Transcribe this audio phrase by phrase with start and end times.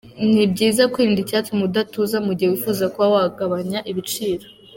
[0.33, 4.47] Ni byiza kwirinda icyatuma udatuza mu gihe wifuza kuba wagabanya ibiro.